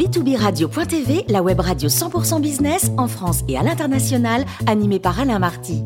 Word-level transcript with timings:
b2b-radio.tv, 0.00 1.26
la 1.28 1.42
web 1.42 1.60
radio 1.60 1.90
100% 1.90 2.40
business 2.40 2.90
en 2.96 3.06
France 3.06 3.42
et 3.48 3.58
à 3.58 3.62
l'international, 3.62 4.46
animée 4.66 4.98
par 4.98 5.20
Alain 5.20 5.38
Marty. 5.38 5.82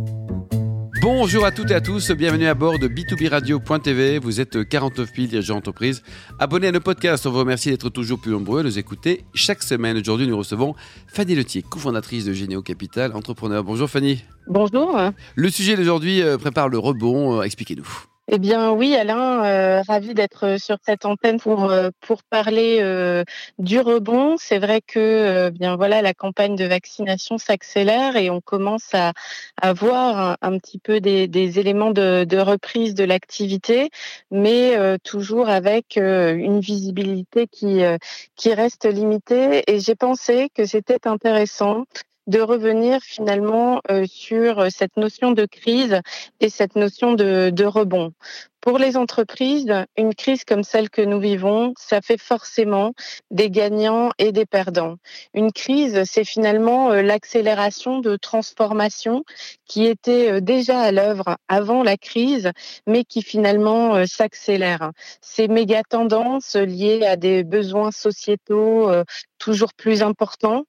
Bonjour 1.02 1.44
à 1.44 1.50
toutes 1.50 1.72
et 1.72 1.74
à 1.74 1.80
tous, 1.80 2.12
bienvenue 2.12 2.46
à 2.46 2.54
bord 2.54 2.78
de 2.78 2.86
B2B 2.86 3.28
Radio.tv. 3.28 4.20
Vous 4.20 4.40
êtes 4.40 4.68
49 4.68 5.10
000 5.16 5.26
dirigeants 5.26 5.56
d'entreprise. 5.56 6.04
Abonnez 6.38 6.68
à 6.68 6.72
nos 6.72 6.78
podcasts, 6.78 7.26
on 7.26 7.32
vous 7.32 7.40
remercie 7.40 7.70
d'être 7.70 7.90
toujours 7.90 8.20
plus 8.20 8.30
nombreux 8.30 8.60
à 8.60 8.62
nous 8.62 8.78
écouter 8.78 9.24
chaque 9.34 9.64
semaine. 9.64 9.98
Aujourd'hui, 9.98 10.28
nous 10.28 10.38
recevons 10.38 10.76
Fanny 11.08 11.34
Letier, 11.34 11.62
cofondatrice 11.62 12.24
de 12.24 12.32
Généo 12.32 12.62
Capital, 12.62 13.16
entrepreneur. 13.16 13.64
Bonjour 13.64 13.90
Fanny. 13.90 14.22
Bonjour. 14.46 14.96
Le 15.34 15.50
sujet 15.50 15.76
d'aujourd'hui 15.76 16.22
euh, 16.22 16.38
prépare 16.38 16.68
le 16.68 16.78
rebond, 16.78 17.40
euh, 17.40 17.42
expliquez-nous. 17.42 17.88
Eh 18.28 18.38
bien 18.38 18.72
oui, 18.72 18.96
Alain, 18.96 19.44
euh, 19.44 19.82
ravi 19.86 20.14
d'être 20.14 20.58
sur 20.58 20.78
cette 20.82 21.04
antenne 21.04 21.38
pour 21.38 21.64
euh, 21.70 21.90
pour 22.00 22.22
parler 22.22 22.78
euh, 22.80 23.22
du 23.58 23.80
rebond. 23.80 24.36
C'est 24.38 24.58
vrai 24.58 24.80
que 24.80 24.98
euh, 24.98 25.50
bien 25.50 25.76
voilà, 25.76 26.00
la 26.00 26.14
campagne 26.14 26.56
de 26.56 26.64
vaccination 26.64 27.36
s'accélère 27.36 28.16
et 28.16 28.30
on 28.30 28.40
commence 28.40 28.94
à, 28.94 29.12
à 29.60 29.74
voir 29.74 30.38
un, 30.40 30.58
petit 30.58 30.78
peu 30.78 31.00
des, 31.00 31.28
des 31.28 31.58
éléments 31.58 31.90
de, 31.90 32.24
de, 32.24 32.38
reprise 32.38 32.94
de 32.94 33.04
l'activité, 33.04 33.90
mais 34.30 34.74
toujours 35.00 35.50
avec 35.50 35.96
une 35.96 36.60
visibilité 36.60 37.46
qui 37.46 37.82
qui 38.36 38.54
reste 38.54 38.86
limitée. 38.86 39.70
Et 39.70 39.80
j'ai 39.80 39.94
pensé 39.96 40.48
que 40.54 40.64
c'était 40.64 41.06
intéressant 41.06 41.84
de 42.26 42.40
revenir 42.40 43.00
finalement 43.02 43.80
euh, 43.90 44.06
sur 44.06 44.60
euh, 44.60 44.68
cette 44.70 44.96
notion 44.96 45.32
de 45.32 45.44
crise 45.44 46.00
et 46.40 46.48
cette 46.48 46.76
notion 46.76 47.12
de, 47.12 47.50
de, 47.50 47.64
rebond. 47.64 48.12
Pour 48.60 48.78
les 48.78 48.96
entreprises, 48.96 49.70
une 49.98 50.14
crise 50.14 50.44
comme 50.44 50.62
celle 50.62 50.88
que 50.88 51.02
nous 51.02 51.20
vivons, 51.20 51.74
ça 51.76 52.00
fait 52.00 52.16
forcément 52.16 52.94
des 53.30 53.50
gagnants 53.50 54.08
et 54.16 54.32
des 54.32 54.46
perdants. 54.46 54.96
Une 55.34 55.52
crise, 55.52 56.04
c'est 56.04 56.24
finalement 56.24 56.90
euh, 56.90 57.02
l'accélération 57.02 57.98
de 57.98 58.16
transformation 58.16 59.24
qui 59.66 59.84
était 59.84 60.40
déjà 60.40 60.80
à 60.80 60.92
l'œuvre 60.92 61.36
avant 61.48 61.82
la 61.82 61.98
crise, 61.98 62.52
mais 62.86 63.04
qui 63.04 63.20
finalement 63.20 64.06
s'accélère. 64.06 64.92
Ces 65.20 65.48
méga 65.48 65.82
tendances 65.82 66.54
liées 66.56 67.04
à 67.04 67.16
des 67.16 67.44
besoins 67.44 67.90
sociétaux 67.90 68.90
toujours 69.38 69.74
plus 69.74 70.02
importants 70.02 70.64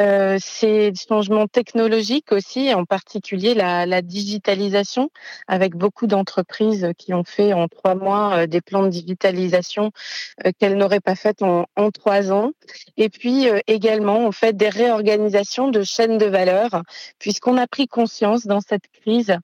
euh, 0.00 0.38
ces 0.40 0.92
changements 0.94 1.46
technologiques 1.46 2.32
aussi, 2.32 2.72
en 2.72 2.86
particulier 2.86 3.52
la, 3.52 3.84
la 3.84 4.00
digitalisation, 4.00 5.10
avec 5.46 5.76
beaucoup 5.76 6.06
d'entreprises 6.06 6.92
qui 6.96 7.12
ont 7.12 7.24
fait 7.24 7.52
en 7.52 7.68
trois 7.68 7.94
mois 7.94 8.38
euh, 8.38 8.46
des 8.46 8.62
plans 8.62 8.84
de 8.84 8.88
digitalisation 8.88 9.92
euh, 10.46 10.52
qu'elles 10.58 10.78
n'auraient 10.78 11.00
pas 11.00 11.16
fait 11.16 11.42
en, 11.42 11.66
trois 11.92 12.32
ans. 12.32 12.52
Et 12.96 13.08
puis 13.08 13.48
également, 13.66 14.26
en 14.26 14.32
fait, 14.32 14.56
des 14.56 14.68
réorganisations 14.68 15.68
de 15.68 15.82
chaînes 15.82 16.18
de 16.18 16.26
valeur, 16.26 16.82
puisqu'on 17.18 17.56
a 17.56 17.66
pris 17.66 17.88
conscience 17.88 18.46
dans 18.46 18.60
cette 18.60 18.84
crise 19.02 19.36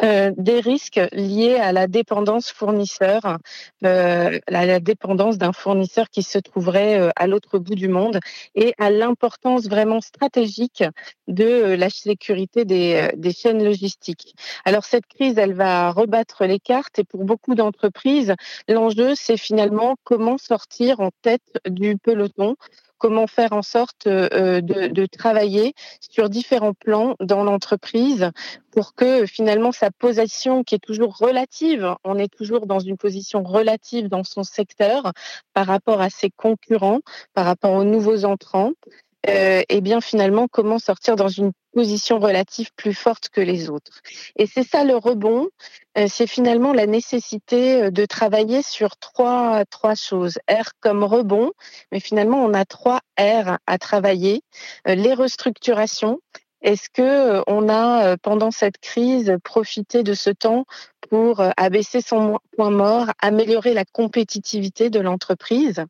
des 0.00 0.60
risques 0.60 1.00
liés 1.12 1.56
à 1.56 1.72
la 1.72 1.86
dépendance 1.86 2.50
fournisseur, 2.50 3.38
la 3.82 4.80
dépendance 4.80 5.38
d'un 5.38 5.52
fournisseur 5.52 6.08
qui 6.10 6.22
se 6.22 6.38
trouverait 6.38 7.10
à 7.14 7.26
l'autre 7.26 7.58
bout 7.58 7.74
du 7.74 7.88
monde, 7.88 8.18
et 8.54 8.74
à 8.78 8.90
l'importance 8.90 9.68
vraiment 9.68 10.01
stratégique 10.02 10.84
de 11.28 11.44
euh, 11.44 11.76
la 11.76 11.88
sécurité 11.88 12.64
des, 12.64 12.94
euh, 12.94 13.16
des 13.16 13.32
chaînes 13.32 13.64
logistiques. 13.64 14.34
Alors 14.64 14.84
cette 14.84 15.06
crise, 15.06 15.38
elle 15.38 15.54
va 15.54 15.90
rebattre 15.90 16.44
les 16.44 16.58
cartes 16.58 16.98
et 16.98 17.04
pour 17.04 17.24
beaucoup 17.24 17.54
d'entreprises, 17.54 18.34
l'enjeu, 18.68 19.14
c'est 19.14 19.38
finalement 19.38 19.96
comment 20.04 20.36
sortir 20.38 21.00
en 21.00 21.10
tête 21.22 21.58
du 21.66 21.96
peloton 21.96 22.56
comment 23.02 23.26
faire 23.26 23.52
en 23.52 23.62
sorte 23.62 24.06
euh, 24.06 24.60
de, 24.60 25.06
travailler 25.06 25.74
sur 26.00 26.30
différents 26.30 26.72
plans 26.72 27.16
dans 27.18 27.42
l'entreprise 27.42 28.30
pour 28.70 28.94
que 28.94 29.26
finalement 29.26 29.72
sa 29.72 29.90
position 29.90 30.62
qui 30.62 30.76
est 30.76 30.78
toujours 30.78 31.16
relative, 31.16 31.96
on 32.04 32.16
est 32.16 32.32
toujours 32.32 32.66
dans 32.66 32.78
une 32.78 32.96
position 32.96 33.42
relative 33.42 34.08
dans 34.08 34.22
son 34.22 34.44
secteur 34.44 35.12
par 35.52 35.66
rapport 35.66 36.00
à 36.00 36.10
ses 36.10 36.30
concurrents, 36.30 37.00
par 37.34 37.44
rapport 37.44 37.72
aux 37.72 37.82
nouveaux 37.82 38.24
entrants, 38.24 38.70
euh, 39.28 39.62
et 39.68 39.80
bien 39.80 40.00
finalement 40.00 40.48
comment 40.48 40.78
sortir 40.78 41.16
dans 41.16 41.28
une 41.28 41.52
position 41.72 42.18
relative 42.18 42.70
plus 42.76 42.94
forte 42.94 43.28
que 43.30 43.40
les 43.40 43.70
autres. 43.70 44.00
Et 44.36 44.46
c'est 44.46 44.62
ça 44.62 44.84
le 44.84 44.96
rebond, 44.96 45.48
euh, 45.98 46.06
c'est 46.08 46.26
finalement 46.26 46.72
la 46.72 46.86
nécessité 46.86 47.82
euh, 47.82 47.90
de 47.90 48.04
travailler 48.04 48.62
sur 48.62 48.96
trois 48.96 49.64
trois 49.66 49.94
choses. 49.94 50.38
R 50.50 50.70
comme 50.80 51.04
rebond, 51.04 51.52
mais 51.90 52.00
finalement 52.00 52.44
on 52.44 52.54
a 52.54 52.64
trois 52.64 53.00
R 53.18 53.58
à 53.66 53.78
travailler. 53.78 54.42
Euh, 54.88 54.94
les 54.94 55.14
restructurations. 55.14 56.20
Est-ce 56.62 56.88
que 56.90 57.42
on 57.48 57.68
a 57.68 58.16
pendant 58.18 58.52
cette 58.52 58.78
crise 58.78 59.36
profité 59.42 60.04
de 60.04 60.14
ce 60.14 60.30
temps 60.30 60.64
pour 61.10 61.42
abaisser 61.56 62.00
son 62.00 62.38
point 62.56 62.70
mort, 62.70 63.06
améliorer 63.20 63.74
la 63.74 63.84
compétitivité 63.84 64.88
de 64.88 65.00
l'entreprise? 65.00 65.84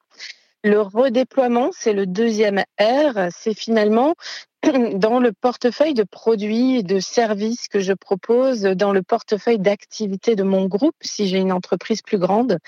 Le 0.65 0.81
redéploiement, 0.81 1.71
c'est 1.73 1.93
le 1.93 2.07
deuxième 2.07 2.63
R. 2.81 3.29
C'est 3.31 3.55
finalement 3.55 4.15
dans 4.95 5.19
le 5.19 5.33
portefeuille 5.33 5.95
de 5.95 6.05
produits 6.05 6.79
et 6.79 6.83
de 6.83 7.01
services 7.01 7.69
que 7.69 7.81
je 7.81 7.93
propose, 7.93 8.63
dans 8.63 8.93
le 8.93 9.03
portefeuille 9.03 9.59
d'activités 9.59 10.37
de 10.37 10.45
mon 10.45 10.67
groupe, 10.67 10.95
si 11.01 11.27
j'ai 11.27 11.39
une 11.39 11.53
entreprise 11.53 12.03
plus 12.03 12.19
grande. 12.19 12.59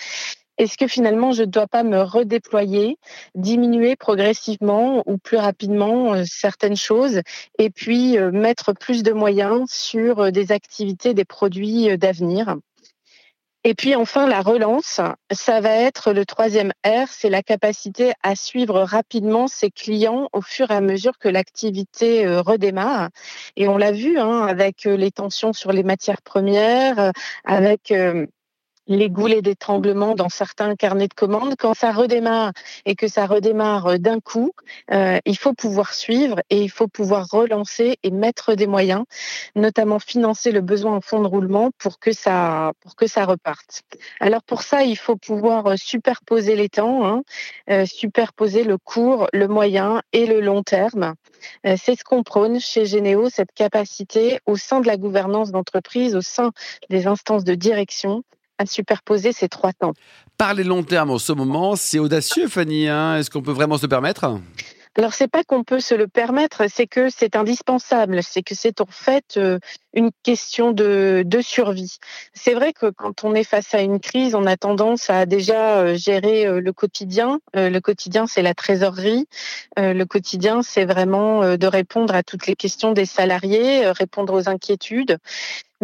Est-ce 0.57 0.77
que 0.77 0.87
finalement 0.87 1.33
je 1.33 1.43
ne 1.43 1.51
dois 1.51 1.67
pas 1.67 1.83
me 1.83 2.01
redéployer, 2.03 2.97
diminuer 3.35 3.97
progressivement 3.97 5.03
ou 5.07 5.19
plus 5.19 5.37
rapidement 5.37 6.15
euh, 6.15 6.23
certaines 6.27 6.77
choses 6.77 7.23
et 7.59 7.71
puis 7.71 8.19
euh, 8.19 8.31
mettre 8.31 8.73
plus 8.73 9.03
de 9.03 9.13
moyens 9.13 9.69
sur 9.69 10.21
euh, 10.21 10.31
des 10.31 10.53
activités, 10.53 11.13
des 11.13 11.25
produits 11.25 11.99
d'avenir? 11.99 12.57
Et 13.67 13.75
puis 13.75 13.95
enfin, 13.95 14.27
la 14.27 14.43
relance, 14.43 15.01
ça 15.31 15.61
va 15.63 15.71
être 15.71 16.13
le 16.13 16.27
troisième 16.27 16.73
R, 16.85 17.09
c'est 17.09 17.31
la 17.31 17.43
capacité 17.43 18.13
à 18.23 18.37
suivre 18.37 18.83
rapidement 18.83 19.47
ses 19.47 19.71
clients 19.71 20.29
au 20.35 20.43
fur 20.43 20.71
et 20.71 20.75
à 20.75 20.83
mesure 20.83 21.19
que 21.19 21.31
l'activité 21.31 22.27
euh, 22.27 22.43
redémarre. 22.43 23.09
Et 23.57 23.67
on 23.67 23.79
l'a 23.79 23.91
vu 23.91 24.19
hein, 24.19 24.43
avec 24.43 24.85
euh, 24.85 24.99
les 24.99 25.11
tensions 25.11 25.55
sur 25.55 25.73
les 25.73 25.83
matières 25.83 26.21
premières, 26.21 26.99
euh, 26.99 27.11
avec 27.45 27.91
les 28.87 29.09
goulets 29.09 29.43
d'étranglement 29.43 30.15
dans 30.15 30.29
certains 30.29 30.77
carnets 30.77 31.09
de 31.09 31.15
commandes. 31.15 31.55
Quand 31.59 31.75
ça 31.75 31.93
redémarre 31.93 32.53
et 32.85 32.95
que 32.95 33.09
ça 33.09 33.27
redémarre 33.27 33.87
euh, 33.87 33.99
d'un 33.99 34.21
coup, 34.21 34.53
euh, 34.93 35.19
il 35.25 35.37
faut 35.37 35.55
pouvoir 35.55 35.95
suivre 35.95 36.41
et 36.51 36.63
il 36.63 36.71
faut 36.71 36.89
pouvoir 36.89 37.27
relancer 37.31 37.99
et 38.03 38.11
mettre 38.11 38.55
des 38.55 38.67
moyens, 38.67 39.05
notamment 39.55 39.99
financer 39.99 40.53
le 40.53 40.61
besoin 40.61 40.97
en 40.97 41.01
fonds 41.01 41.23
de 41.23 41.27
roulement 41.27 41.71
pour 41.79 41.99
que 41.99 42.13
ça 42.13 42.73
pour 42.81 42.97
que 42.97 43.07
ça 43.07 43.25
reparte. 43.25 43.83
Alors 44.21 44.43
pour 44.43 44.63
ça, 44.63 44.85
il 44.85 44.97
faut 44.97 45.17
pouvoir 45.17 45.67
euh, 45.67 45.75
superposer 45.77 46.57
les 46.57 46.69
temps, 46.69 47.07
hein, 47.07 47.85
superposer 47.87 48.65
le 48.65 48.79
court, 48.79 49.29
le 49.33 49.49
moyen 49.49 50.03
et 50.13 50.27
le 50.27 50.41
long 50.41 50.63
terme. 50.63 51.15
C'est 51.65 51.99
ce 51.99 52.05
qu'on 52.05 52.23
prône 52.23 52.59
chez 52.59 52.87
Généo, 52.87 53.29
cette 53.29 53.53
capacité 53.53 54.41
au 54.47 54.57
sein 54.57 54.81
de 54.81 54.87
la 54.87 54.97
gouvernance 54.97 55.51
d'entreprise, 55.51 56.17
au 56.17 56.23
sein 56.23 56.53
des 56.91 57.07
instances 57.07 57.45
de 57.45 57.55
direction 57.55 58.25
à 58.59 58.67
superposer 58.67 59.33
ces 59.33 59.49
trois 59.49 59.73
temps. 59.73 59.95
Parler 60.39 60.65
long 60.65 60.83
terme 60.83 61.11
en 61.11 61.19
ce 61.19 61.33
moment, 61.33 61.77
c'est 61.77 61.99
audacieux, 61.99 62.49
Fanny. 62.49 62.89
Hein 62.89 63.17
Est-ce 63.17 63.31
qu'on 63.31 63.43
peut 63.43 63.53
vraiment 63.53 63.79
se 63.79 63.87
permettre? 63.87 64.39
Alors 64.97 65.13
c'est 65.13 65.29
pas 65.29 65.43
qu'on 65.43 65.65
peut 65.65 65.81
se 65.81 65.95
le 65.95 66.07
permettre, 66.07 66.71
c'est 66.71 66.87
que 66.87 67.09
c'est 67.09 67.35
indispensable, 67.35 68.23
c'est 68.23 68.43
que 68.43 68.55
c'est 68.55 68.81
en 68.81 68.87
fait 68.89 69.37
euh, 69.37 69.59
une 69.95 70.11
question 70.23 70.73
de, 70.73 71.23
de 71.25 71.41
survie. 71.41 71.99
C'est 72.33 72.55
vrai 72.55 72.73
que 72.73 72.91
quand 72.91 73.25
on 73.25 73.35
est 73.35 73.45
face 73.45 73.75
à 73.75 73.81
une 73.81 74.01
crise, 74.01 74.35
on 74.35 74.47
a 74.47 74.57
tendance 74.57 75.09
à 75.11 75.27
déjà 75.27 75.79
euh, 75.79 75.95
gérer 75.97 76.47
euh, 76.47 76.61
le 76.61 76.73
quotidien. 76.73 77.41
Le 77.55 77.79
quotidien, 77.79 78.27
c'est 78.27 78.43
la 78.43 78.55
trésorerie. 78.55 79.27
Le 79.77 80.05
quotidien, 80.05 80.63
c'est 80.63 80.85
vraiment 80.85 81.57
de 81.57 81.67
répondre 81.67 82.15
à 82.15 82.23
toutes 82.23 82.47
les 82.47 82.57
questions 82.57 82.93
des 82.93 83.07
salariés, 83.07 83.91
répondre 83.91 84.35
aux 84.35 84.49
inquiétudes. 84.49 85.19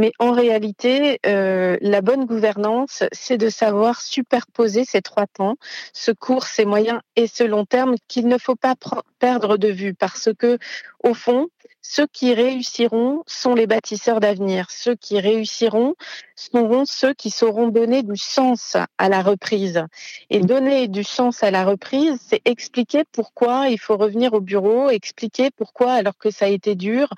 Mais 0.01 0.13
en 0.19 0.33
réalité, 0.33 1.19
euh, 1.27 1.77
la 1.83 2.01
bonne 2.01 2.25
gouvernance, 2.25 3.03
c'est 3.13 3.37
de 3.37 3.51
savoir 3.51 4.01
superposer 4.01 4.87
ces 4.87 5.03
trois 5.03 5.27
temps, 5.27 5.57
ce 5.93 6.11
court, 6.11 6.45
ces 6.45 6.65
moyens 6.65 7.01
et 7.17 7.27
ce 7.27 7.45
long 7.45 7.67
terme 7.67 7.97
qu'il 8.09 8.27
ne 8.27 8.39
faut 8.39 8.57
pas 8.57 8.77
perdre 9.19 9.59
de 9.59 9.69
vue 9.69 9.93
parce 9.93 10.31
que, 10.39 10.59
au 11.05 11.13
fond, 11.13 11.49
ceux 11.83 12.07
qui 12.07 12.35
réussiront 12.35 13.23
sont 13.27 13.55
les 13.55 13.67
bâtisseurs 13.67 14.21
d'avenir. 14.21 14.71
Ceux 14.71 14.95
qui 14.95 15.21
réussiront 15.21 15.95
seront 16.41 16.85
ceux 16.87 17.13
qui 17.13 17.31
sauront 17.31 17.69
donner 17.69 18.03
du 18.03 18.17
sens 18.17 18.77
à 18.99 19.09
la 19.09 19.23
reprise. 19.23 19.85
Et 20.31 20.41
donner 20.41 20.89
du 20.89 21.05
sens 21.05 21.43
à 21.43 21.51
la 21.51 21.65
reprise, 21.65 22.19
c'est 22.27 22.41
expliquer 22.45 23.05
pourquoi 23.13 23.69
il 23.69 23.79
faut 23.79 23.97
revenir 23.97 24.33
au 24.33 24.41
bureau, 24.41 24.91
expliquer 24.91 25.51
pourquoi, 25.51 25.93
alors 25.93 26.17
que 26.17 26.31
ça 26.31 26.47
a 26.47 26.49
été 26.49 26.75
dur 26.75 27.09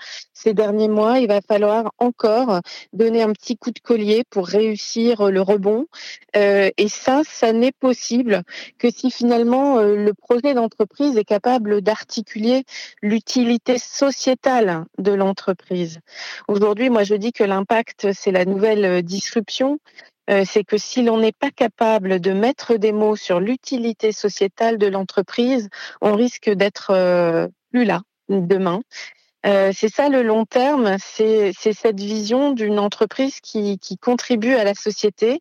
ces 0.43 0.55
derniers 0.55 0.89
mois, 0.89 1.21
il 1.21 1.29
va 1.29 1.41
falloir 1.41 1.93
encore 1.99 2.61
donner 2.93 3.23
un 3.23 3.33
petit 3.33 3.57
coup 3.57 3.71
de 3.71 3.79
collier 3.79 4.25
pour 4.29 4.49
réussir 4.49 5.31
le 5.31 5.41
rebond. 5.41 5.87
Euh, 6.37 6.71
et 6.77 6.89
ça, 6.89 7.23
ça 7.25 7.53
n'est 7.53 7.73
possible 7.73 8.43
que 8.79 8.91
si 8.91 9.13
finalement 9.13 9.79
euh, 9.79 9.95
le 9.95 10.15
projet 10.15 10.55
d'entreprise 10.55 11.17
est 11.17 11.25
capable 11.25 11.81
d'articuler 11.81 12.65
l'utilité 13.03 13.79
sociétale 13.79 14.85
de 14.99 15.13
l'entreprise. 15.13 16.01
Aujourd'hui, 16.49 16.91
moi, 16.91 17.05
je 17.05 17.15
dis 17.15 17.33
que 17.33 17.45
l'impact, 17.45 18.09
c'est 18.13 18.33
la 18.33 18.45
nouvelle 18.45 19.05
disruption. 19.13 19.79
Euh, 20.31 20.45
c'est 20.47 20.65
que 20.65 20.79
si 20.79 21.03
l'on 21.03 21.19
n'est 21.19 21.33
pas 21.33 21.51
capable 21.51 22.21
de 22.21 22.33
mettre 22.33 22.77
des 22.77 22.93
mots 22.93 23.17
sur 23.17 23.41
l'utilité 23.41 24.13
sociétale 24.13 24.79
de 24.79 24.87
l'entreprise, 24.87 25.69
on 26.01 26.15
risque 26.15 26.49
d'être 26.49 26.91
euh, 26.91 27.49
plus 27.73 27.85
là 27.85 28.03
demain. 28.29 28.83
Euh, 29.45 29.73
c'est 29.75 29.93
ça 29.93 30.09
le 30.09 30.23
long 30.23 30.45
terme, 30.45 30.97
c'est 31.01 31.53
cette 31.53 31.99
vision 31.99 32.53
d'une 32.53 32.79
entreprise 32.79 33.41
qui, 33.41 33.79
qui 33.81 33.99
contribue 33.99 34.55
à 34.55 34.63
la 34.63 34.75
société. 34.75 35.41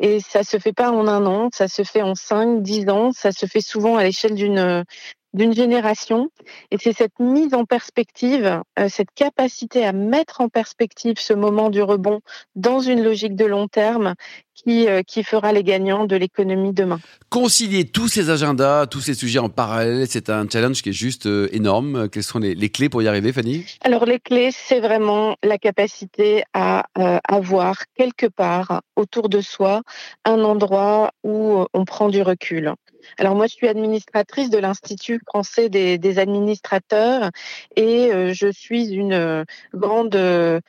Et 0.00 0.20
ça 0.20 0.44
se 0.44 0.58
fait 0.58 0.74
pas 0.74 0.92
en 0.92 1.08
un 1.08 1.24
an, 1.26 1.48
ça 1.52 1.66
se 1.66 1.82
fait 1.82 2.02
en 2.02 2.14
cinq, 2.14 2.62
dix 2.62 2.88
ans, 2.88 3.10
ça 3.12 3.32
se 3.32 3.46
fait 3.46 3.62
souvent 3.62 3.96
à 3.96 4.04
l'échelle 4.04 4.34
d'une 4.34 4.84
d'une 5.34 5.54
génération. 5.54 6.30
Et 6.70 6.76
c'est 6.78 6.92
cette 6.92 7.18
mise 7.18 7.54
en 7.54 7.64
perspective, 7.64 8.62
euh, 8.78 8.88
cette 8.88 9.10
capacité 9.14 9.84
à 9.84 9.92
mettre 9.92 10.40
en 10.40 10.48
perspective 10.48 11.16
ce 11.18 11.32
moment 11.32 11.70
du 11.70 11.82
rebond 11.82 12.20
dans 12.56 12.80
une 12.80 13.02
logique 13.02 13.36
de 13.36 13.44
long 13.44 13.68
terme 13.68 14.14
qui, 14.54 14.88
euh, 14.88 15.02
qui 15.02 15.22
fera 15.22 15.52
les 15.52 15.62
gagnants 15.62 16.06
de 16.06 16.16
l'économie 16.16 16.72
demain. 16.72 16.98
Concilier 17.28 17.84
tous 17.84 18.08
ces 18.08 18.30
agendas, 18.30 18.86
tous 18.86 19.00
ces 19.00 19.14
sujets 19.14 19.38
en 19.38 19.48
parallèle, 19.48 20.06
c'est 20.08 20.30
un 20.30 20.48
challenge 20.48 20.82
qui 20.82 20.88
est 20.88 20.92
juste 20.92 21.26
euh, 21.26 21.48
énorme. 21.52 22.08
Quelles 22.08 22.22
sont 22.22 22.38
les, 22.38 22.54
les, 22.54 22.68
clés 22.70 22.88
pour 22.88 23.02
y 23.02 23.08
arriver, 23.08 23.32
Fanny? 23.32 23.64
Alors 23.82 24.06
les 24.06 24.18
clés, 24.18 24.50
c'est 24.52 24.80
vraiment 24.80 25.36
la 25.42 25.58
capacité 25.58 26.42
à 26.54 26.84
avoir 27.28 27.84
quelque 27.96 28.26
part 28.26 28.82
autour 28.96 29.28
de 29.28 29.40
soi 29.40 29.82
un 30.24 30.42
endroit 30.42 31.12
où 31.22 31.64
on 31.72 31.84
prend 31.84 32.08
du 32.08 32.22
recul. 32.22 32.74
Alors 33.16 33.34
moi, 33.34 33.46
je 33.46 33.54
suis 33.54 33.68
administratrice 33.68 34.50
de 34.50 34.58
l'Institut 34.58 35.20
français 35.26 35.68
des, 35.68 36.18
administrateurs 36.18 37.30
et 37.76 38.12
euh, 38.12 38.32
je 38.32 38.50
suis 38.50 38.92
une 38.92 39.12
euh, 39.12 39.44
grande 39.72 40.14
euh, 40.16 40.60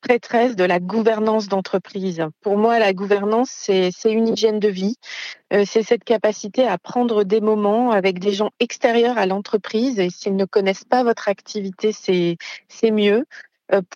prêtresse 0.00 0.56
de 0.56 0.64
la 0.64 0.80
gouvernance 0.80 1.48
d'entreprise. 1.48 2.24
Pour 2.40 2.56
moi, 2.56 2.78
la 2.78 2.94
gouvernance, 2.94 3.50
c'est 3.50 3.90
une 4.06 4.28
hygiène 4.28 4.58
de 4.58 4.68
vie. 4.68 4.96
c'est 5.50 5.82
cette 5.82 6.04
capacité 6.04 6.66
à 6.66 6.78
prendre 6.78 7.22
des 7.22 7.42
moments 7.42 7.90
avec 7.90 8.18
des 8.18 8.32
gens 8.32 8.50
extérieurs 8.60 9.18
à 9.18 9.26
l'entreprise 9.26 10.00
et 10.00 10.08
s'ils 10.08 10.36
ne 10.36 10.46
connaissent 10.46 10.84
pas 10.84 11.04
votre 11.04 11.28
activité, 11.28 11.92
c'est 11.92 12.90
mieux 12.90 13.26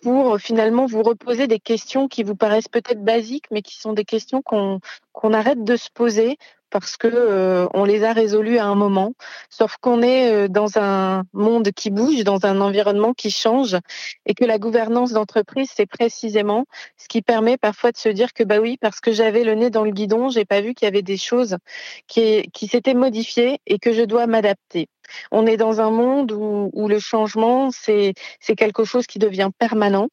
pour 0.03 0.37
finalement 0.37 0.85
vous 0.85 1.01
reposer 1.01 1.47
des 1.47 1.59
questions 1.59 2.07
qui 2.07 2.21
vous 2.21 2.35
paraissent 2.35 2.67
peut-être 2.67 3.03
basiques, 3.03 3.45
mais 3.49 3.63
qui 3.63 3.79
sont 3.79 3.93
des 3.93 4.05
questions 4.05 4.43
qu'on 4.43 5.33
arrête 5.33 5.63
de 5.63 5.75
se 5.75 5.89
poser 5.91 6.37
parce 6.69 6.97
que 6.97 7.07
euh, 7.07 7.67
on 7.73 7.83
les 7.83 8.03
a 8.03 8.13
résolus 8.13 8.57
à 8.57 8.65
un 8.65 8.75
moment. 8.75 9.13
Sauf 9.49 9.77
qu'on 9.81 10.01
est 10.01 10.31
euh, 10.31 10.47
dans 10.47 10.77
un 10.77 11.23
monde 11.33 11.71
qui 11.71 11.89
bouge, 11.89 12.23
dans 12.23 12.45
un 12.45 12.61
environnement 12.61 13.13
qui 13.13 13.31
change, 13.31 13.77
et 14.25 14.33
que 14.33 14.45
la 14.45 14.57
gouvernance 14.57 15.11
d'entreprise, 15.11 15.69
c'est 15.73 15.85
précisément 15.85 16.65
ce 16.97 17.07
qui 17.07 17.21
permet 17.21 17.57
parfois 17.57 17.91
de 17.91 17.97
se 17.97 18.09
dire 18.09 18.33
que 18.33 18.43
bah 18.43 18.59
oui, 18.59 18.77
parce 18.79 18.99
que 18.99 19.11
j'avais 19.11 19.43
le 19.43 19.55
nez 19.55 19.69
dans 19.69 19.83
le 19.83 19.91
guidon, 19.91 20.29
j'ai 20.29 20.45
pas 20.45 20.61
vu 20.61 20.73
qu'il 20.73 20.85
y 20.85 20.89
avait 20.89 21.01
des 21.01 21.17
choses 21.17 21.57
qui, 22.07 22.49
qui 22.53 22.67
s'étaient 22.67 22.93
modifiées 22.93 23.59
et 23.65 23.79
que 23.79 23.93
je 23.93 24.03
dois 24.03 24.27
m'adapter. 24.27 24.87
On 25.31 25.45
est 25.45 25.57
dans 25.57 25.81
un 25.81 25.91
monde 25.91 26.31
où, 26.31 26.69
où 26.73 26.87
le 26.87 26.99
changement, 26.99 27.69
c'est 27.71 28.13
quelque 28.57 28.83
chose 28.83 29.07
qui 29.07 29.19
devient 29.19 29.49
permanent 29.57 30.09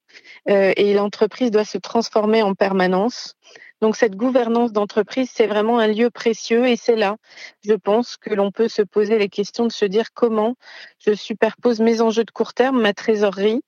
euh, 0.48 0.72
et 0.76 0.94
l'entreprise 0.94 1.50
doit 1.50 1.64
se 1.64 1.78
transformer 1.78 2.42
en 2.42 2.54
permanence. 2.54 3.34
Donc 3.80 3.96
cette 3.96 4.16
gouvernance 4.16 4.72
d'entreprise, 4.72 5.30
c'est 5.32 5.46
vraiment 5.46 5.78
un 5.78 5.88
lieu 5.88 6.10
précieux 6.10 6.66
et 6.66 6.76
c'est 6.76 6.96
là, 6.96 7.16
je 7.64 7.74
pense, 7.74 8.16
que 8.16 8.32
l'on 8.32 8.50
peut 8.50 8.68
se 8.68 8.82
poser 8.82 9.18
les 9.18 9.28
questions 9.28 9.66
de 9.66 9.72
se 9.72 9.84
dire 9.84 10.12
comment 10.14 10.54
je 10.98 11.14
superpose 11.14 11.80
mes 11.80 12.00
enjeux 12.00 12.24
de 12.24 12.30
court 12.30 12.54
terme, 12.54 12.80
ma 12.80 12.94
trésorerie, 12.94 13.62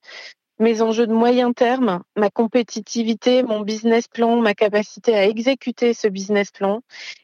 mes 0.59 0.81
enjeux 0.81 1.07
de 1.07 1.13
moyen 1.13 1.53
terme, 1.53 2.03
ma 2.17 2.29
compétitivité, 2.29 3.43
mon 3.43 3.61
business 3.61 4.07
plan, 4.07 4.41
ma 4.41 4.53
capacité 4.53 5.15
à 5.15 5.25
exécuter 5.25 5.93
ce 5.93 6.07
business 6.07 6.51
plan, 6.51 6.81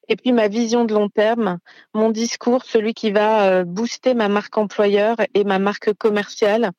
et 0.08 0.16
puis 0.16 0.32
ma 0.32 0.48
vision 0.48 0.86
de 0.86 0.94
long 0.94 1.10
terme, 1.10 1.60
mon 1.94 2.10
discours, 2.12 2.64
celui 2.64 2.94
qui 2.94 3.12
va 3.12 3.50
euh, 3.50 3.64
booster 3.66 4.14
ma 4.14 4.30
marque 4.30 4.58
employeur 4.58 5.18
et 5.34 5.44
ma 5.44 5.60
marque 5.60 5.94
commerciale, 5.94 6.72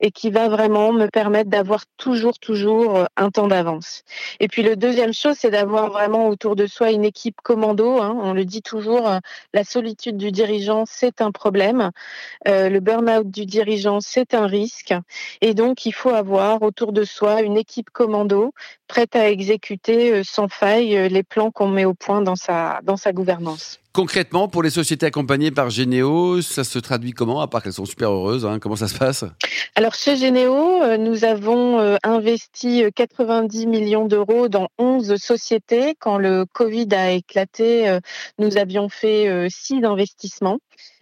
et 0.00 0.10
qui 0.10 0.30
va 0.30 0.48
vraiment 0.48 0.92
me 0.92 1.06
permettre 1.06 1.50
d'avoir 1.50 1.84
toujours, 1.96 2.38
toujours 2.38 2.96
euh, 2.96 3.04
un 3.16 3.30
temps 3.30 3.48
d'avance. 3.48 4.02
Et 4.40 4.48
puis 4.48 4.62
le 4.62 4.76
deuxième 4.76 5.14
chose, 5.14 5.36
c'est 5.38 5.50
d'avoir 5.50 5.90
vraiment 5.90 6.28
autour 6.28 6.56
de 6.56 6.66
soi 6.66 6.90
une 6.90 7.04
équipe 7.04 7.36
commando. 7.42 8.00
Hein. 8.00 8.16
On 8.22 8.32
le 8.32 8.44
dit 8.44 8.62
toujours, 8.62 9.08
euh, 9.08 9.18
la 9.54 9.64
solitude 9.64 10.16
du 10.16 10.32
dirigeant, 10.32 10.84
c'est 10.86 11.20
un 11.20 11.32
problème. 11.32 11.90
Euh, 12.46 12.68
le 12.68 12.80
burn-out 12.80 13.30
du 13.30 13.46
dirigeant, 13.46 14.00
c'est 14.00 14.34
un 14.34 14.46
risque. 14.46 14.94
Et 15.40 15.54
donc, 15.54 15.86
il 15.86 15.92
faut 15.92 16.10
avoir 16.10 16.62
autour 16.62 16.92
de 16.92 17.04
soi 17.04 17.42
une 17.42 17.56
équipe 17.56 17.90
commando 17.90 18.52
prête 18.88 19.16
à 19.16 19.30
exécuter 19.30 20.22
sans 20.22 20.48
faille 20.48 21.08
les 21.08 21.22
plans 21.22 21.50
qu'on 21.50 21.68
met 21.68 21.84
au 21.84 21.94
point 21.94 22.22
dans 22.22 22.36
sa, 22.36 22.80
dans 22.84 22.96
sa 22.96 23.12
gouvernance. 23.12 23.80
Concrètement, 23.96 24.46
pour 24.46 24.62
les 24.62 24.68
sociétés 24.68 25.06
accompagnées 25.06 25.50
par 25.50 25.70
Généo, 25.70 26.42
ça 26.42 26.64
se 26.64 26.78
traduit 26.78 27.12
comment, 27.12 27.40
à 27.40 27.48
part 27.48 27.62
qu'elles 27.62 27.72
sont 27.72 27.86
super 27.86 28.10
heureuses 28.10 28.44
hein 28.44 28.58
Comment 28.58 28.76
ça 28.76 28.88
se 28.88 28.98
passe? 28.98 29.24
Alors, 29.74 29.94
chez 29.94 30.18
Généo, 30.18 30.82
euh, 30.82 30.98
nous 30.98 31.24
avons 31.24 31.78
euh, 31.78 31.96
investi 32.02 32.84
90 32.94 33.64
euh, 33.64 33.68
millions 33.70 34.04
d'euros 34.04 34.48
dans 34.48 34.68
11 34.76 35.16
sociétés. 35.16 35.94
Quand 35.98 36.18
le 36.18 36.44
Covid 36.44 36.88
a 36.92 37.12
éclaté, 37.12 37.98
nous 38.38 38.58
avions 38.58 38.90
fait 38.90 39.48
6 39.48 39.82
investissements. 39.86 40.58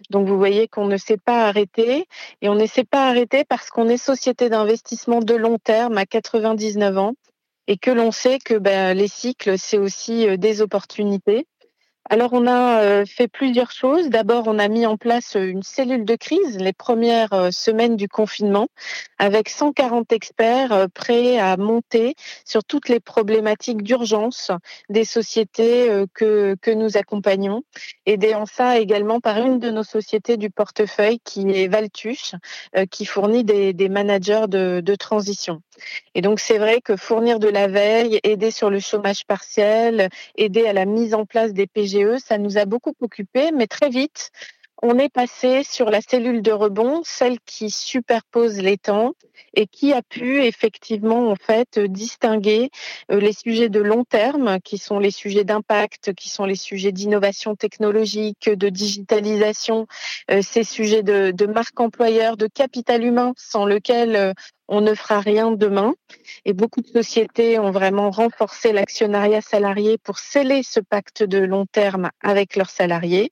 Donc, 0.09 0.29
vous 0.29 0.37
voyez 0.37 0.69
qu'on 0.69 0.85
ne 0.85 0.95
s'est 0.95 1.17
pas 1.17 1.47
arrêté. 1.49 2.05
Et 2.41 2.47
on 2.47 2.55
ne 2.55 2.65
s'est 2.65 2.85
pas 2.85 3.09
arrêté 3.09 3.43
parce 3.43 3.71
qu'on 3.71 3.89
est 3.89 3.97
société 3.97 4.47
d'investissement 4.47 5.19
de 5.19 5.35
long 5.35 5.57
terme 5.57 5.97
à 5.97 6.05
99 6.05 6.97
ans 6.97 7.13
et 7.67 7.75
que 7.75 7.91
l'on 7.91 8.13
sait 8.13 8.39
que 8.39 8.53
ben, 8.53 8.95
les 8.95 9.09
cycles, 9.09 9.57
c'est 9.57 9.79
aussi 9.79 10.37
des 10.37 10.61
opportunités. 10.61 11.45
Alors, 12.07 12.33
on 12.33 12.45
a 12.45 12.83
euh, 12.83 13.05
fait 13.05 13.27
plusieurs 13.27 13.71
choses. 13.71 14.09
D'abord, 14.09 14.43
on 14.45 14.59
a 14.59 14.67
mis 14.67 14.85
en 14.85 14.95
place 14.95 15.35
euh, 15.35 15.47
une 15.47 15.63
cellule 15.63 16.05
de 16.05 16.15
crise 16.15 16.57
les 16.59 16.71
premières 16.71 17.33
euh, 17.33 17.49
semaines 17.49 17.95
du 17.95 18.07
confinement 18.07 18.67
avec 19.17 19.49
140 19.49 20.11
experts 20.11 20.87
prêts 20.93 21.39
à 21.39 21.57
monter 21.57 22.13
sur 22.43 22.63
toutes 22.63 22.89
les 22.89 22.99
problématiques 22.99 23.81
d'urgence 23.81 24.51
des 24.89 25.05
sociétés 25.05 25.89
que, 26.13 26.55
que 26.61 26.71
nous 26.71 26.97
accompagnons. 26.97 27.63
Aidé 28.05 28.35
en 28.35 28.45
ça 28.45 28.77
également 28.77 29.21
par 29.21 29.37
une 29.37 29.59
de 29.59 29.71
nos 29.71 29.83
sociétés 29.83 30.35
du 30.35 30.49
portefeuille 30.49 31.19
qui 31.23 31.49
est 31.49 31.69
Valtuche, 31.69 32.35
qui 32.91 33.05
fournit 33.05 33.45
des, 33.45 33.89
managers 33.89 34.47
de, 34.49 34.81
de 34.81 34.95
transition. 34.95 35.61
Et 36.13 36.21
donc, 36.21 36.41
c'est 36.41 36.57
vrai 36.57 36.81
que 36.81 36.97
fournir 36.97 37.39
de 37.39 37.47
la 37.47 37.67
veille, 37.67 38.19
aider 38.23 38.51
sur 38.51 38.69
le 38.69 38.79
chômage 38.79 39.25
partiel, 39.25 40.09
aider 40.35 40.67
à 40.67 40.73
la 40.73 40.85
mise 40.85 41.13
en 41.13 41.25
place 41.25 41.53
des 41.53 41.67
PGE, 41.95 42.19
ça 42.19 42.37
nous 42.37 42.57
a 42.57 42.65
beaucoup 42.65 42.93
occupé, 43.01 43.51
mais 43.51 43.67
très 43.67 43.89
vite, 43.89 44.31
on 44.81 44.99
est 44.99 45.09
passé 45.09 45.63
sur 45.63 45.89
la 45.89 46.01
cellule 46.01 46.41
de 46.41 46.51
rebond, 46.51 47.01
celle 47.05 47.39
qui 47.45 47.69
superpose 47.71 48.57
les 48.57 48.77
temps 48.77 49.13
et 49.53 49.67
qui 49.67 49.93
a 49.93 50.01
pu 50.01 50.43
effectivement 50.43 51.29
en 51.31 51.35
fait 51.35 51.79
distinguer 51.79 52.69
euh, 53.09 53.19
les 53.19 53.31
sujets 53.31 53.69
de 53.69 53.79
long 53.79 54.03
terme, 54.03 54.59
qui 54.61 54.77
sont 54.77 54.99
les 54.99 55.11
sujets 55.11 55.45
d'impact, 55.45 56.13
qui 56.13 56.29
sont 56.29 56.45
les 56.45 56.55
sujets 56.55 56.91
d'innovation 56.91 57.55
technologique, 57.55 58.49
de 58.49 58.67
digitalisation, 58.67 59.87
euh, 60.29 60.41
ces 60.41 60.63
sujets 60.63 61.03
de, 61.03 61.31
de 61.31 61.45
marque 61.45 61.79
employeur, 61.79 62.35
de 62.35 62.47
capital 62.47 63.03
humain, 63.03 63.33
sans 63.37 63.65
lequel 63.65 64.15
euh, 64.15 64.33
on 64.67 64.81
ne 64.81 64.93
fera 64.93 65.19
rien 65.19 65.51
demain. 65.51 65.95
Et 66.45 66.53
beaucoup 66.53 66.81
de 66.81 66.87
sociétés 66.87 67.59
ont 67.59 67.71
vraiment 67.71 68.11
renforcé 68.11 68.73
l'actionnariat 68.73 69.41
salarié 69.41 69.97
pour 69.97 70.17
sceller 70.19 70.63
ce 70.63 70.79
pacte 70.79 71.23
de 71.23 71.39
long 71.39 71.65
terme 71.65 72.09
avec 72.21 72.55
leurs 72.55 72.69
salariés. 72.69 73.31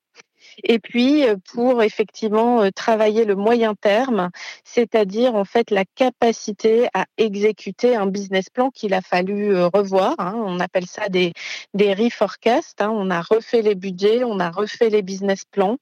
Et 0.64 0.80
puis 0.80 1.24
pour 1.52 1.84
effectivement 1.84 2.70
travailler 2.72 3.26
le 3.26 3.36
moyen 3.36 3.76
terme, 3.76 4.30
c'est-à-dire 4.64 5.36
en 5.36 5.46
fait 5.46 5.72
la 5.72 5.86
capacité 5.96 6.88
à 6.94 7.06
exécuter 7.18 7.96
un 7.96 8.08
business 8.08 8.50
plan 8.50 8.70
qu'il 8.70 8.94
a 8.94 9.02
fallu 9.02 9.56
revoir. 9.74 10.16
Hein. 10.20 10.36
On 10.38 10.60
appelle 10.60 10.86
ça 10.86 11.10
des 11.10 11.34
des 11.74 11.94
reforecasts. 11.94 12.82
Hein. 12.82 12.92
On 12.94 13.10
a 13.10 13.22
refait 13.22 13.62
les 13.62 13.76
budgets, 13.76 14.24
on 14.24 14.40
a 14.40 14.50
refait 14.50 14.90
les 14.90 15.02
business 15.02 15.44
plans 15.46 15.78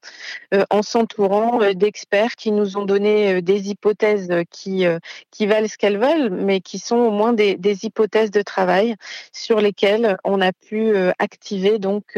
en 0.69 0.81
s'entourant 0.81 1.59
d'experts 1.73 2.35
qui 2.35 2.51
nous 2.51 2.77
ont 2.77 2.85
donné 2.85 3.41
des 3.41 3.69
hypothèses 3.69 4.31
qui 4.49 4.85
qui 5.31 5.45
valent 5.45 5.67
ce 5.67 5.77
qu'elles 5.77 5.99
veulent, 5.99 6.29
mais 6.29 6.61
qui 6.61 6.79
sont 6.79 6.97
au 6.97 7.11
moins 7.11 7.33
des, 7.33 7.55
des 7.55 7.85
hypothèses 7.85 8.31
de 8.31 8.41
travail 8.41 8.95
sur 9.31 9.59
lesquelles 9.59 10.17
on 10.23 10.41
a 10.41 10.51
pu 10.51 10.95
activer 11.19 11.79
donc 11.79 12.17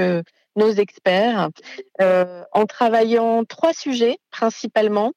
nos 0.55 0.71
experts 0.71 1.49
euh, 2.01 2.43
en 2.51 2.65
travaillant 2.65 3.43
trois 3.45 3.73
sujets 3.73 4.17
principalement. 4.31 5.13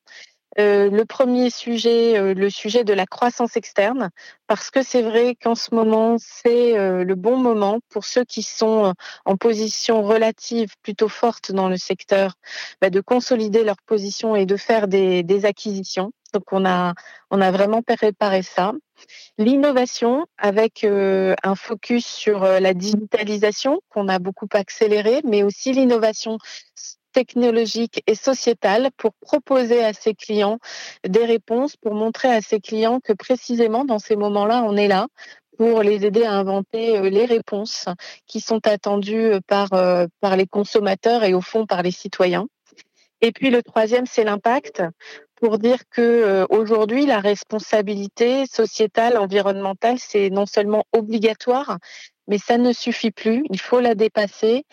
Euh, 0.58 0.90
le 0.90 1.04
premier 1.04 1.50
sujet, 1.50 2.18
euh, 2.18 2.34
le 2.34 2.48
sujet 2.50 2.84
de 2.84 2.92
la 2.92 3.06
croissance 3.06 3.56
externe, 3.56 4.10
parce 4.46 4.70
que 4.70 4.82
c'est 4.82 5.02
vrai 5.02 5.34
qu'en 5.34 5.54
ce 5.54 5.74
moment, 5.74 6.16
c'est 6.18 6.74
le 6.76 7.14
bon 7.14 7.36
moment 7.36 7.80
pour 7.88 8.04
ceux 8.04 8.24
qui 8.24 8.42
sont 8.42 8.94
en 9.24 9.36
position 9.36 10.02
relative 10.02 10.70
plutôt 10.82 11.08
forte 11.08 11.52
dans 11.52 11.68
le 11.68 11.76
secteur, 11.76 12.34
bah, 12.80 12.90
de 12.90 13.00
consolider 13.00 13.64
leur 13.64 13.76
position 13.86 14.36
et 14.36 14.46
de 14.46 14.56
faire 14.56 14.86
des, 14.86 15.22
des 15.24 15.44
acquisitions. 15.44 16.12
Donc 16.32 16.52
on 16.52 16.64
a, 16.66 16.94
on 17.30 17.40
a 17.40 17.50
vraiment 17.50 17.82
préparé 17.82 18.42
ça. 18.42 18.72
L'innovation 19.38 20.26
avec 20.38 20.84
euh, 20.84 21.34
un 21.42 21.54
focus 21.54 22.06
sur 22.06 22.44
euh, 22.44 22.60
la 22.60 22.74
digitalisation 22.74 23.80
qu'on 23.88 24.08
a 24.08 24.18
beaucoup 24.18 24.48
accéléré, 24.52 25.20
mais 25.24 25.42
aussi 25.42 25.72
l'innovation 25.72 26.38
technologique 27.16 28.02
et 28.06 28.14
sociétale 28.14 28.90
pour 28.98 29.14
proposer 29.14 29.82
à 29.82 29.94
ses 29.94 30.12
clients 30.12 30.58
des 31.08 31.24
réponses, 31.24 31.74
pour 31.74 31.94
montrer 31.94 32.28
à 32.28 32.42
ses 32.42 32.60
clients 32.60 33.00
que 33.00 33.14
précisément 33.14 33.86
dans 33.86 33.98
ces 33.98 34.16
moments-là, 34.16 34.62
on 34.66 34.76
est 34.76 34.86
là 34.86 35.06
pour 35.56 35.82
les 35.82 36.04
aider 36.04 36.24
à 36.24 36.32
inventer 36.32 36.98
euh, 36.98 37.08
les 37.08 37.24
réponses 37.24 37.86
qui 38.26 38.40
sont 38.40 38.66
attendues 38.66 39.30
par, 39.46 39.68
par 40.20 40.36
les 40.36 40.46
consommateurs 40.46 41.24
et 41.24 41.32
au 41.32 41.40
fond 41.40 41.64
par 41.64 41.82
les 41.82 41.90
citoyens. 41.90 42.48
Et 43.22 43.32
puis 43.32 43.48
le 43.48 43.62
troisième, 43.62 44.04
c'est 44.04 44.24
l'impact 44.24 44.82
pour 45.36 45.58
dire 45.58 45.88
que 45.90 46.02
euh, 46.02 46.46
aujourd'hui 46.50 47.06
la 47.06 47.20
responsabilité 47.20 48.46
sociétale, 48.46 49.18
environnementale, 49.18 49.98
c'est 49.98 50.30
non 50.30 50.46
seulement 50.46 50.84
obligatoire, 50.92 51.78
mais 52.28 52.38
ça 52.38 52.58
ne 52.58 52.72
suffit 52.72 53.10
plus. 53.10 53.44
Il 53.50 53.60
faut 53.60 53.80
la 53.80 53.94
dépasser 53.94 54.64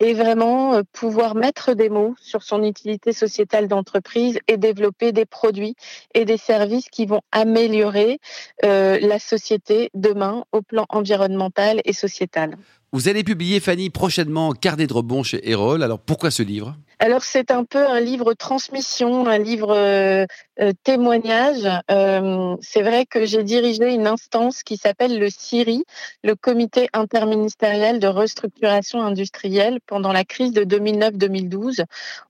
et 0.00 0.14
vraiment 0.14 0.74
euh, 0.74 0.82
pouvoir 0.92 1.34
mettre 1.34 1.74
des 1.74 1.88
mots 1.88 2.14
sur 2.20 2.42
son 2.42 2.62
utilité 2.62 3.12
sociétale 3.12 3.68
d'entreprise 3.68 4.38
et 4.48 4.56
développer 4.56 5.12
des 5.12 5.26
produits 5.26 5.74
et 6.14 6.24
des 6.24 6.38
services 6.38 6.88
qui 6.88 7.06
vont 7.06 7.22
améliorer 7.32 8.18
euh, 8.64 8.98
la 9.00 9.18
société 9.18 9.90
demain 9.94 10.44
au 10.52 10.62
plan 10.62 10.86
environnemental 10.88 11.80
et 11.84 11.92
sociétal. 11.92 12.56
Vous 12.94 13.08
allez 13.08 13.24
publier, 13.24 13.58
Fanny, 13.58 13.88
prochainement 13.88 14.52
Carnet 14.52 14.86
de 14.86 14.92
rebond 14.92 15.22
chez 15.22 15.50
Erol. 15.50 15.82
Alors 15.82 15.98
pourquoi 15.98 16.30
ce 16.30 16.42
livre? 16.42 16.76
Alors 16.98 17.22
c'est 17.22 17.50
un 17.50 17.64
peu 17.64 17.78
un 17.78 18.00
livre 18.00 18.34
transmission, 18.34 19.26
un 19.26 19.38
livre 19.38 19.74
euh, 19.74 20.26
euh, 20.60 20.72
témoignage. 20.84 21.66
Euh, 21.90 22.54
c'est 22.60 22.82
vrai 22.82 23.06
que 23.06 23.24
j'ai 23.24 23.44
dirigé 23.44 23.94
une 23.94 24.06
instance 24.06 24.62
qui 24.62 24.76
s'appelle 24.76 25.18
le 25.18 25.30
CIRI, 25.30 25.84
le 26.22 26.34
Comité 26.34 26.90
interministériel 26.92 27.98
de 27.98 28.08
restructuration 28.08 29.00
industrielle. 29.00 29.78
Pendant 29.86 30.12
la 30.12 30.24
crise 30.24 30.52
de 30.52 30.62
2009-2012, 30.62 31.84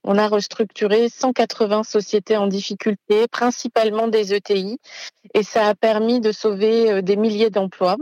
on 0.05 0.17
a 0.17 0.29
restructuré 0.29 1.09
180 1.09 1.83
sociétés 1.83 2.37
en 2.37 2.47
difficulté, 2.47 3.27
principalement 3.29 4.07
des 4.07 4.33
ETI, 4.33 4.79
et 5.33 5.43
ça 5.43 5.67
a 5.67 5.75
permis 5.75 6.21
de 6.21 6.31
sauver 6.31 7.01
des 7.01 7.17
milliers 7.17 7.49
d'emplois. 7.49 7.97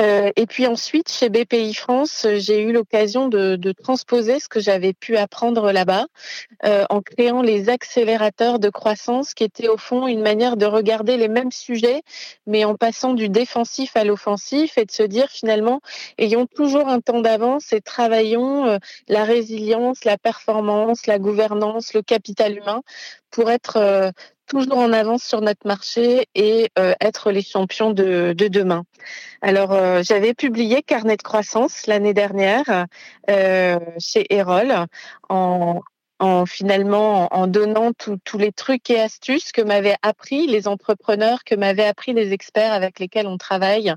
Euh, 0.00 0.30
et 0.36 0.46
puis 0.46 0.66
ensuite, 0.66 1.10
chez 1.10 1.28
BPI 1.28 1.74
France, 1.74 2.26
j'ai 2.36 2.62
eu 2.62 2.72
l'occasion 2.72 3.28
de, 3.28 3.58
transposer 3.82 4.40
ce 4.40 4.48
que 4.48 4.60
j'avais 4.60 4.92
pu 4.92 5.16
apprendre 5.16 5.72
là-bas 5.72 6.06
euh, 6.64 6.84
en 6.90 7.02
créant 7.02 7.42
les 7.42 7.68
accélérateurs 7.68 8.58
de 8.58 8.68
croissance, 8.70 9.34
qui 9.34 9.44
étaient 9.44 9.68
au 9.68 9.76
fond 9.76 10.06
une 10.06 10.22
manière 10.22 10.56
de 10.56 10.66
regarder 10.66 11.16
les 11.16 11.28
mêmes 11.28 11.52
sujets, 11.52 12.02
mais 12.46 12.64
en 12.64 12.74
passant 12.74 13.14
du 13.14 13.28
défensif 13.28 13.96
à 13.96 14.04
l'offensif 14.04 14.78
et 14.78 14.84
de 14.84 14.90
se 14.90 15.02
dire 15.02 15.28
finalement, 15.28 15.80
ayons 16.18 16.46
toujours 16.46 16.88
un 16.88 17.00
temps 17.00 17.20
d'avance 17.20 17.72
et 17.72 17.80
travaillons 17.80 18.66
euh, 18.66 18.78
la 19.08 19.24
résilience, 19.24 20.04
la 20.04 20.18
performance, 20.18 21.06
la 21.06 21.18
gouvernance, 21.18 21.94
le 21.94 22.02
capital 22.02 22.56
humain 22.56 22.82
pour 23.30 23.50
être 23.50 23.76
euh, 23.76 24.10
toujours 24.50 24.78
en 24.78 24.92
avance 24.92 25.22
sur 25.22 25.40
notre 25.40 25.64
marché 25.64 26.26
et 26.34 26.70
euh, 26.78 26.92
être 27.00 27.30
les 27.30 27.42
champions 27.42 27.92
de, 27.92 28.34
de 28.36 28.48
demain. 28.48 28.84
Alors, 29.42 29.72
euh, 29.72 30.02
j'avais 30.02 30.34
publié 30.34 30.82
Carnet 30.82 31.16
de 31.16 31.22
croissance 31.22 31.86
l'année 31.86 32.14
dernière 32.14 32.86
euh, 33.30 33.78
chez 33.98 34.26
Erol 34.34 34.74
en, 35.28 35.80
en 36.18 36.46
finalement 36.46 37.28
en 37.32 37.46
donnant 37.46 37.92
tous 37.94 38.38
les 38.38 38.50
trucs 38.50 38.90
et 38.90 39.00
astuces 39.00 39.52
que 39.52 39.62
m'avaient 39.62 39.96
appris 40.02 40.48
les 40.48 40.66
entrepreneurs, 40.66 41.44
que 41.44 41.54
m'avaient 41.54 41.86
appris 41.86 42.12
les 42.12 42.32
experts 42.32 42.72
avec 42.72 42.98
lesquels 42.98 43.28
on 43.28 43.38
travaille 43.38 43.94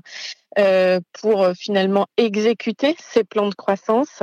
pour 1.20 1.48
finalement 1.58 2.06
exécuter 2.16 2.94
ces 3.00 3.24
plans 3.24 3.48
de 3.48 3.56
croissance. 3.56 4.22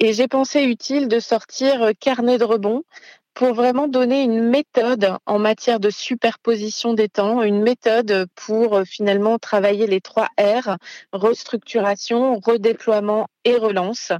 Et 0.00 0.12
j'ai 0.12 0.28
pensé 0.28 0.64
utile 0.64 1.08
de 1.08 1.18
sortir 1.18 1.92
carnet 1.98 2.36
de 2.36 2.44
rebond 2.44 2.82
pour 3.34 3.54
vraiment 3.54 3.88
donner 3.88 4.22
une 4.22 4.42
méthode 4.42 5.16
en 5.26 5.38
matière 5.38 5.80
de 5.80 5.90
superposition 5.90 6.92
des 6.94 7.08
temps, 7.08 7.42
une 7.42 7.62
méthode 7.62 8.26
pour 8.34 8.76
euh, 8.76 8.84
finalement 8.84 9.38
travailler 9.38 9.86
les 9.86 10.00
trois 10.00 10.28
R, 10.38 10.76
restructuration, 11.12 12.38
redéploiement 12.40 13.28
et 13.44 13.56
relance, 13.56 14.12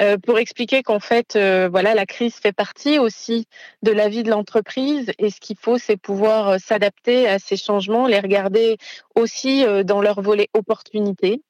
euh, 0.00 0.16
pour 0.18 0.38
expliquer 0.38 0.82
qu'en 0.82 1.00
fait, 1.00 1.36
euh, 1.36 1.68
voilà, 1.70 1.94
la 1.94 2.06
crise 2.06 2.36
fait 2.36 2.52
partie 2.52 2.98
aussi 2.98 3.46
de 3.82 3.92
la 3.92 4.08
vie 4.08 4.22
de 4.22 4.30
l'entreprise 4.30 5.12
et 5.18 5.30
ce 5.30 5.40
qu'il 5.40 5.58
faut, 5.58 5.78
c'est 5.78 5.96
pouvoir 5.96 6.58
s'adapter 6.60 7.28
à 7.28 7.38
ces 7.38 7.56
changements, 7.56 8.06
les 8.06 8.20
regarder 8.20 8.78
aussi 9.16 9.64
dans 9.84 10.00
leur 10.00 10.22
volet 10.22 10.48
opportunité. 10.54 11.42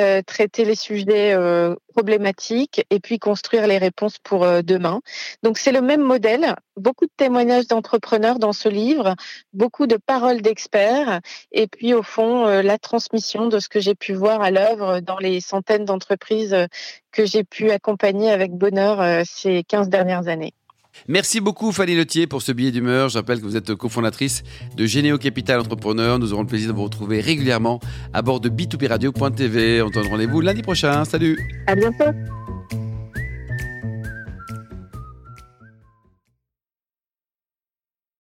Euh, 0.00 0.22
traiter 0.22 0.64
les 0.64 0.74
sujets 0.74 1.34
euh, 1.34 1.76
problématiques 1.92 2.84
et 2.90 2.98
puis 2.98 3.20
construire 3.20 3.68
les 3.68 3.78
réponses 3.78 4.18
pour 4.18 4.42
euh, 4.42 4.60
demain. 4.60 5.00
Donc 5.44 5.56
c'est 5.56 5.70
le 5.70 5.82
même 5.82 6.00
modèle, 6.00 6.56
beaucoup 6.76 7.04
de 7.04 7.12
témoignages 7.16 7.68
d'entrepreneurs 7.68 8.40
dans 8.40 8.52
ce 8.52 8.68
livre, 8.68 9.14
beaucoup 9.52 9.86
de 9.86 9.96
paroles 9.96 10.42
d'experts 10.42 11.20
et 11.52 11.68
puis 11.68 11.94
au 11.94 12.02
fond 12.02 12.44
la 12.46 12.78
transmission 12.78 13.46
de 13.46 13.60
ce 13.60 13.68
que 13.68 13.78
j'ai 13.78 13.94
pu 13.94 14.14
voir 14.14 14.42
à 14.42 14.50
l'œuvre 14.50 14.98
dans 14.98 15.18
les 15.18 15.40
centaines 15.40 15.84
d'entreprises 15.84 16.56
que 17.12 17.24
j'ai 17.24 17.44
pu 17.44 17.70
accompagner 17.70 18.30
avec 18.30 18.52
bonheur 18.52 19.24
ces 19.24 19.62
15 19.62 19.88
dernières 19.88 20.26
années. 20.26 20.54
Merci 21.08 21.40
beaucoup 21.40 21.72
Fanny 21.72 21.94
Letier 21.94 22.26
pour 22.26 22.42
ce 22.42 22.52
billet 22.52 22.70
d'humeur. 22.70 23.08
Je 23.08 23.18
rappelle 23.18 23.40
que 23.40 23.44
vous 23.44 23.56
êtes 23.56 23.74
cofondatrice 23.74 24.42
de 24.76 24.86
Généo 24.86 25.18
Capital 25.18 25.60
Entrepreneur. 25.60 26.18
Nous 26.18 26.32
aurons 26.32 26.42
le 26.42 26.48
plaisir 26.48 26.70
de 26.70 26.76
vous 26.76 26.84
retrouver 26.84 27.20
régulièrement 27.20 27.80
à 28.12 28.22
bord 28.22 28.40
de 28.40 28.48
b2b-radio.tv. 28.48 29.82
On 29.82 29.90
donne 29.90 30.06
rendez-vous 30.06 30.40
lundi 30.40 30.62
prochain. 30.62 31.04
Salut 31.04 31.38
À 31.66 31.74
bientôt 31.74 32.04